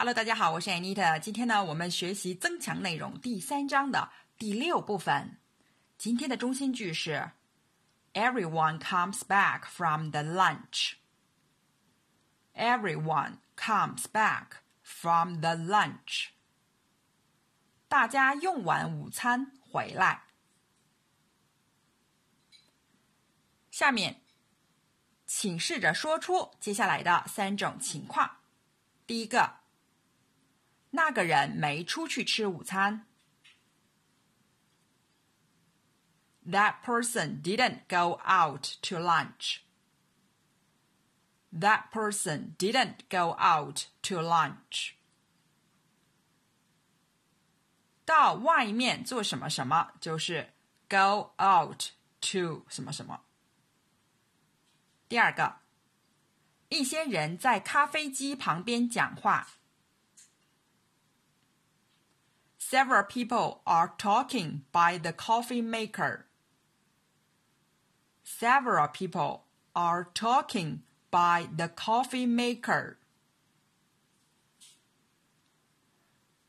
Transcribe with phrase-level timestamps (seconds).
[0.00, 1.18] Hello，大家好，我是 Anita。
[1.18, 5.40] 今天呢，我们学习增强内容第三章的第六部分。
[5.96, 7.32] 今天的中心句是
[8.14, 10.92] Everyone comes back from the lunch.
[12.54, 16.28] Everyone comes back from the lunch.
[17.88, 20.22] 大家用完午餐回来。
[23.72, 24.20] 下面，
[25.26, 28.36] 请试着说出接下来的三种情况。
[29.04, 29.58] 第一个。
[30.90, 33.06] 那个人没出去吃午餐。
[36.50, 39.58] That person didn't go out to lunch.
[41.52, 44.92] That person didn't go out to lunch.
[48.06, 50.54] 到外面做什么什么，就是
[50.88, 51.90] go out
[52.22, 53.24] to 什么什么。
[55.06, 55.56] 第二个，
[56.70, 59.48] 一些人在咖啡机旁边讲话。
[62.67, 66.25] Several people are talking by the coffee maker.
[68.23, 69.41] Several people
[69.73, 72.97] are talking by the coffee maker.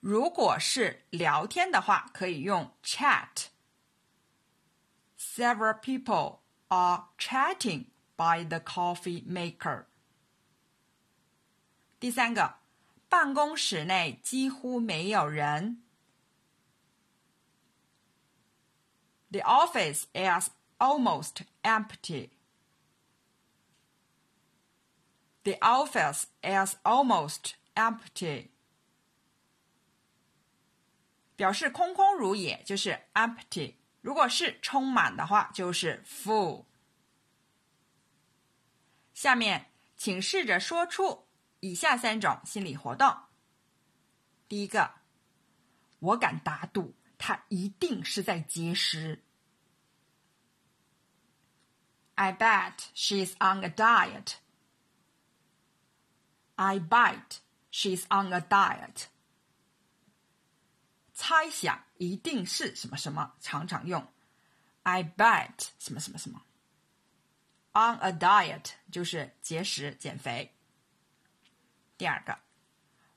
[0.00, 9.86] 如果是聊天的话，可以用 chat。Several people are chatting by the coffee maker.
[11.98, 12.54] 第三个，
[13.08, 15.82] 办公室内几乎没有人。
[19.31, 20.49] The office is
[20.79, 22.31] almost empty.
[25.43, 28.49] The office is almost empty.
[31.35, 36.65] 表示空空如也就是 empty，如果是充满的话就是 full。
[39.13, 41.27] 下面，请试着说出
[41.59, 43.15] 以下三种心理活动。
[44.47, 44.95] 第一个，
[45.99, 46.95] 我敢打赌。
[47.19, 49.23] 他一定是在节食。
[52.15, 54.37] I bet she's on a diet.
[56.55, 57.39] I bet
[57.71, 59.07] she's on a diet.
[61.13, 64.11] 猜想一定是什么什么，常常用
[64.83, 66.41] I bet 什么什么什么。
[67.73, 70.55] On a diet 就是节食减肥。
[71.97, 72.48] 第二个。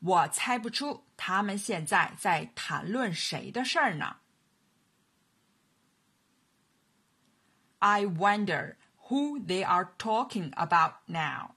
[0.00, 4.16] 我猜不出他们现在在谈论谁的事儿呢。
[7.78, 8.76] I wonder
[9.08, 11.54] who they are talking about now.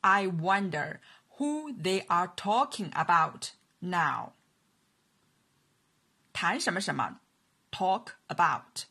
[0.00, 1.00] I wonder
[1.38, 3.50] who they are talking about
[3.80, 4.32] now.
[6.32, 7.20] 谈什么什么？
[7.70, 8.84] Talk about。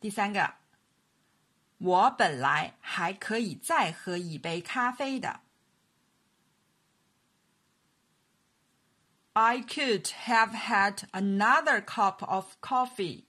[0.00, 0.54] 第三个。
[1.79, 5.41] 我本来还可以再喝一杯咖啡的。
[9.33, 13.23] I could have had another cup of coffee.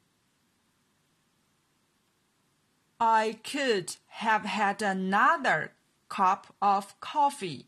[2.98, 5.70] I could have had another
[6.08, 7.66] cup of coffee.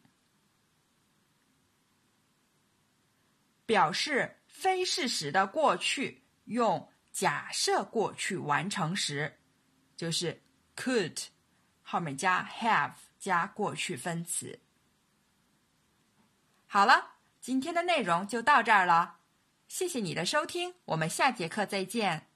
[3.65, 9.39] 表示非事实的过去，用假设过去完成时，
[9.97, 10.43] 就是
[10.77, 11.27] could
[11.83, 14.61] 后面加 have 加过去分词。
[16.67, 19.19] 好了，今天的内容就到这儿了，
[19.69, 22.32] 谢谢你的收听，我们下节课再见。